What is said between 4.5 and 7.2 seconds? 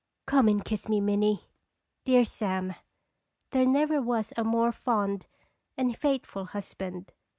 fond and faithful husband.